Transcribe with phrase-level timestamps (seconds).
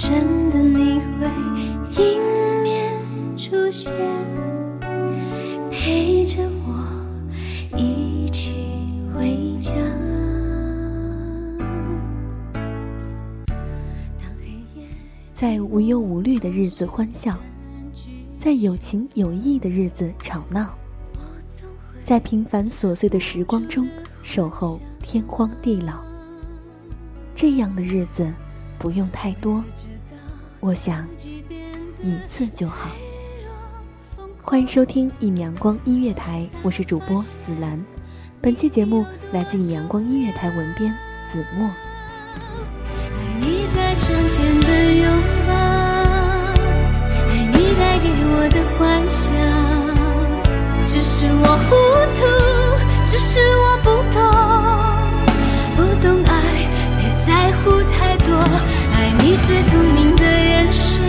[0.00, 1.26] 真的你会
[2.02, 3.92] 迎面出现，
[5.70, 8.54] 陪着我一起
[9.14, 9.70] 回家
[15.34, 17.36] 在无忧无虑的日子欢笑，
[18.38, 20.78] 在有情有义的日子吵闹，
[22.02, 23.86] 在平凡琐碎的时光中
[24.22, 26.00] 守候天荒地老。
[27.34, 28.32] 这样的日子
[28.80, 29.62] 不用太多，
[30.58, 31.06] 我想
[32.00, 32.88] 一次就好。
[34.40, 37.78] 欢迎收听一阳光音乐台，我是主播紫兰。
[38.40, 40.96] 本期节目来自一阳光音乐台文编
[41.26, 41.66] 子墨。
[41.66, 41.74] 爱
[43.38, 45.04] 你在窗前的拥
[45.46, 45.52] 抱，
[47.28, 49.28] 爱你带给我的幻想。
[50.88, 51.76] 只是我糊
[52.16, 52.24] 涂，
[53.06, 54.20] 只是我不懂，
[59.50, 61.00] 最聪明的眼神，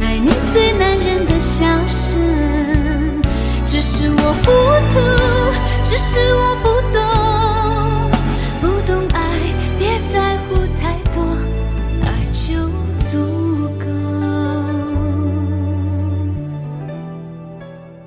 [0.00, 2.16] 爱你最男人的笑声。
[3.66, 4.52] 只是我糊
[4.92, 5.00] 涂，
[5.82, 7.00] 只是我不懂
[8.60, 9.18] 不懂爱
[9.80, 11.16] 别在乎太多
[12.32, 12.54] 就
[12.98, 13.18] 足
[13.80, 13.84] 够。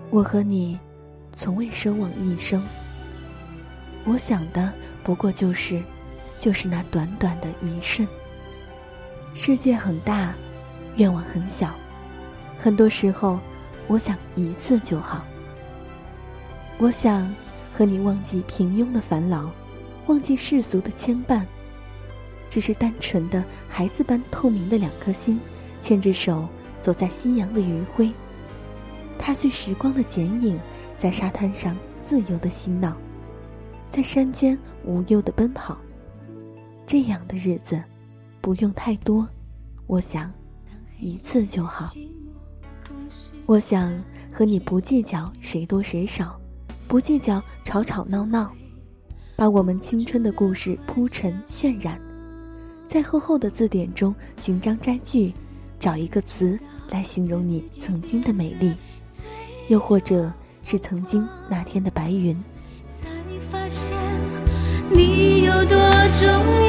[0.09, 0.79] 我和你，
[1.34, 2.63] 从未奢望一生。
[4.06, 4.72] 我想的
[5.03, 5.84] 不过就是，
[6.40, 8.07] 就是那短短的一瞬。
[9.36, 10.32] 世界很大，
[10.98, 11.74] 愿望很小，
[12.56, 13.40] 很多时候，
[13.88, 15.26] 我想一次就好。
[16.78, 17.34] 我想
[17.74, 19.52] 和你忘记平庸的烦恼，
[20.06, 21.42] 忘记世俗的牵绊，
[22.48, 25.40] 只是单纯的孩子般透明的两颗心，
[25.82, 26.48] 牵着手
[26.80, 28.12] 走在夕阳的余晖。
[29.18, 30.60] 踏碎时光的剪影，
[30.96, 32.96] 在沙滩上自由的嬉闹，
[33.90, 35.76] 在山间无忧的奔跑。
[36.86, 37.82] 这样的日子，
[38.44, 39.26] 不用太多，
[39.88, 40.30] 我想，
[41.00, 41.90] 一次就好。
[43.46, 43.98] 我想
[44.34, 46.38] 和你不计较谁多谁少，
[46.86, 48.52] 不计较吵吵闹闹，
[49.38, 51.98] 把我们青春的故事铺陈渲染，
[52.86, 55.34] 在厚厚的字典中寻章摘句，
[55.80, 56.59] 找一个词
[56.90, 58.76] 来形容你曾经的美丽。
[59.70, 60.30] 又或者
[60.64, 62.36] 是曾经那天的白云
[62.90, 63.08] 才
[63.50, 63.98] 发现
[64.92, 65.78] 你有多
[66.12, 66.62] 重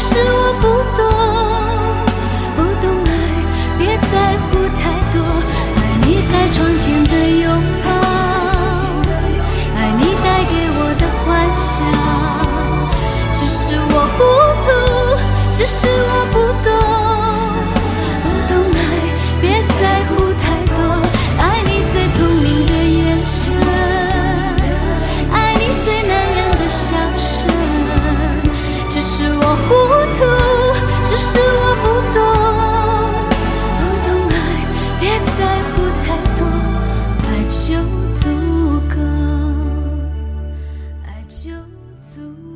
[0.00, 0.66] 是我不
[0.96, 1.09] 懂，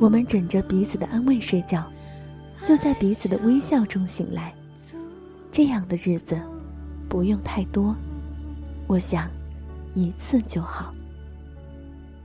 [0.05, 1.83] 我们枕着彼此的安慰睡觉，
[2.69, 4.53] 又在彼此的微笑中醒来。
[5.51, 6.39] 这样的日子，
[7.09, 7.95] 不用太多，
[8.85, 9.27] 我想，
[9.95, 10.93] 一次就好。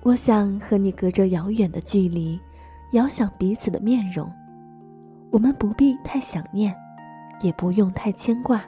[0.03, 2.39] 我想和你隔着遥远的距离，
[2.93, 4.31] 遥想彼此的面容。
[5.31, 6.77] 我们不必太想念，
[7.41, 8.63] 也不用太牵挂，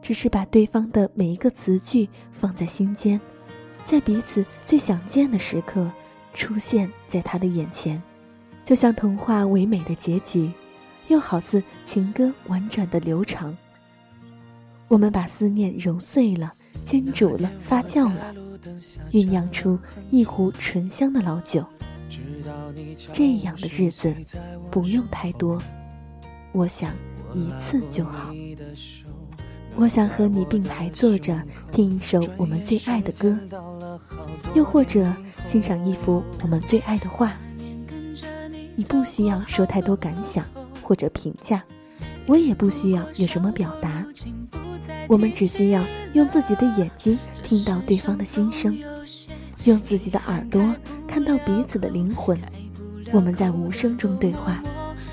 [0.00, 3.20] 只是把对方的每一个词句放在心间，
[3.84, 5.90] 在彼此最想见的时刻，
[6.38, 8.00] 出现在他的眼前，
[8.64, 10.52] 就像童话唯美的结局。
[11.08, 13.56] 又好似情歌婉转的流长。
[14.86, 16.54] 我们把思念揉碎了、
[16.84, 18.32] 煎煮了、发酵了，
[19.10, 19.76] 酝酿出
[20.10, 21.66] 一壶醇香的老酒。
[23.10, 24.14] 这样的日子
[24.70, 25.60] 不用太多，
[26.52, 26.92] 我想
[27.34, 28.32] 一次就好。
[29.78, 31.40] 我想和你并排坐着，
[31.72, 33.38] 听一首我们最爱的歌，
[34.54, 35.10] 又或者
[35.44, 37.32] 欣赏一幅我们最爱的画。
[38.74, 40.44] 你不需要说太多感想。
[40.80, 41.62] 或者评价，
[42.24, 44.02] 我也不需要有什么表达，
[45.06, 45.84] 我们只需要
[46.14, 48.74] 用自己的眼睛听到对方的心声，
[49.64, 50.74] 用自己的耳朵
[51.06, 52.40] 看到彼此的灵魂。
[53.12, 54.62] 我们在无声中对话，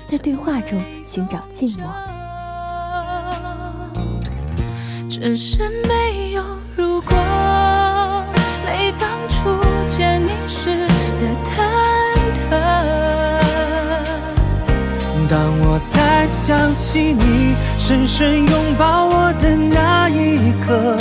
[0.06, 2.15] 在对话中寻找寂寞。
[5.18, 6.42] 只是没有
[6.76, 7.16] 如果，
[8.66, 9.58] 没当初
[9.88, 11.54] 见你时的忐
[12.34, 12.50] 忑。
[15.26, 20.98] 当我再想起你深深拥抱我的那一刻，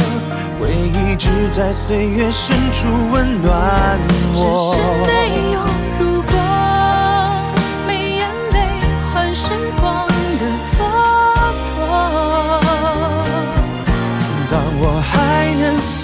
[0.61, 3.99] 回忆只在岁月深处温暖
[4.33, 4.71] 我。
[4.71, 5.11] 只是没
[5.51, 5.59] 有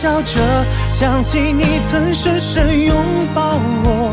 [0.02, 2.96] 笑着想起你曾深深拥
[3.36, 4.12] 抱我。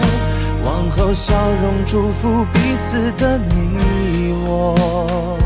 [0.62, 5.38] 往后笑容祝福彼此的你我，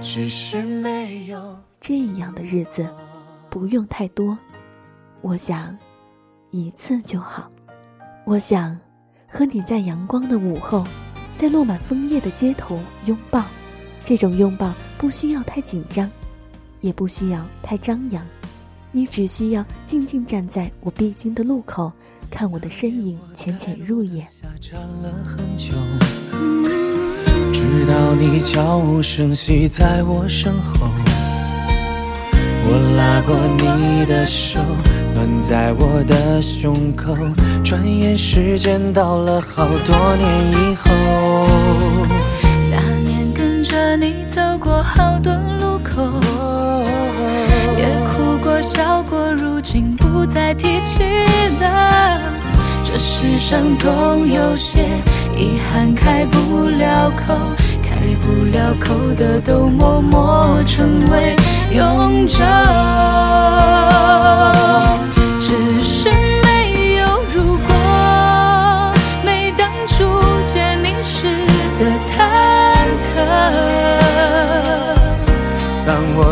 [0.00, 2.88] 只是没有这样的日子，
[3.50, 4.38] 不用太多，
[5.20, 5.76] 我想
[6.52, 7.50] 一次就好。
[8.24, 8.78] 我想
[9.26, 10.86] 和你在阳光的午后，
[11.34, 13.42] 在落满枫叶的街头拥抱，
[14.04, 16.08] 这种拥抱不需要太紧张，
[16.80, 18.24] 也不需要太张扬，
[18.92, 21.90] 你只需要静静站在我必经的路口。
[22.30, 24.26] 看我的身影浅浅入眼，
[27.52, 30.86] 直到你悄无声息在我身后，
[32.64, 34.60] 我拉过你的手，
[35.14, 37.14] 暖在我的胸口。
[37.62, 41.46] 转眼时间到了好多年以后，
[42.70, 45.30] 那年跟着你走过好多
[45.60, 46.02] 路口，
[48.62, 51.02] 笑过，如今不再提起
[51.60, 52.20] 了。
[52.84, 54.88] 这世上总有些
[55.36, 57.34] 遗憾开不了口，
[57.82, 61.34] 开不了口的都默默成为
[61.74, 62.38] 永久。
[65.40, 66.08] 只是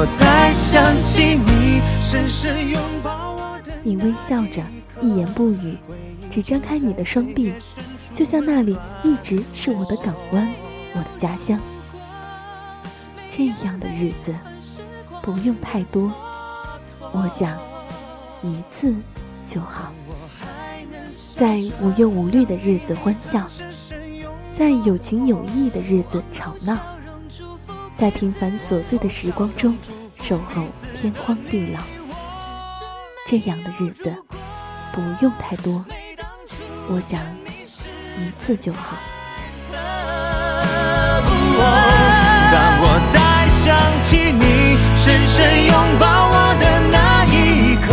[0.03, 4.63] 我再想起你深深拥抱我的，你微笑着，
[4.99, 5.77] 一言不语。
[6.31, 7.53] 只张开你的双臂，
[8.15, 10.51] 就像那里一直是我的港湾，
[10.95, 11.61] 我的家乡。
[13.31, 14.35] 这样的日子
[15.21, 16.11] 不用太多，
[17.13, 17.59] 我想
[18.41, 18.97] 一次
[19.45, 19.93] 就好。
[21.35, 23.47] 在无忧无虑的日子欢笑，
[24.51, 26.79] 在有情有义的日子吵闹，
[28.01, 29.77] 在平凡琐碎的时光中
[30.17, 30.65] 守候
[30.97, 31.81] 天荒地老。
[33.27, 34.11] 这样的日子
[34.91, 35.85] 不用太多。
[36.89, 37.21] 我想
[38.17, 38.97] 一次就好。
[42.51, 47.93] 当我再想起你深深拥抱我的那一刻，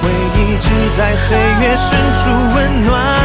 [0.00, 0.08] 回
[0.38, 3.17] 忆只在岁月深处温暖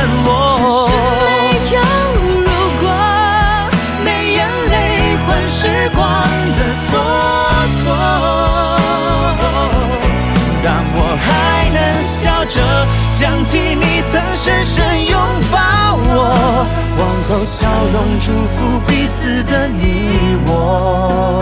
[13.15, 15.19] 想起你曾深深拥
[15.51, 16.65] 抱我，
[16.97, 21.39] 往后笑容祝福彼此的你我，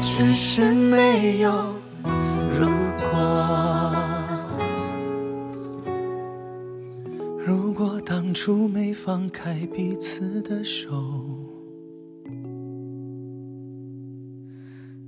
[0.00, 1.50] 只是没有
[2.56, 3.02] 如果。
[7.44, 10.88] 如果当初没放开彼此的手，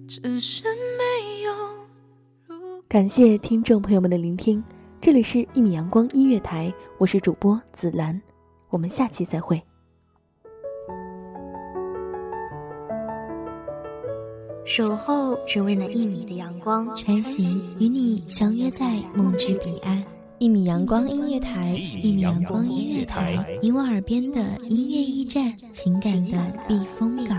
[0.08, 0.64] 只是
[0.98, 1.50] 没有。
[2.88, 4.62] 感谢听众朋友们的聆听，
[5.02, 8.20] 这里是《一米阳光音乐台》，我是主播紫兰，
[8.68, 9.60] 我们下期再会。
[14.66, 20.04] 守候只为那一米的阳光，穿行与你相约在梦之彼岸。
[20.38, 24.38] 一米阳光音乐台，一米阳光音乐台，你我耳边的
[24.68, 27.38] 音乐驿站，情感的避风港。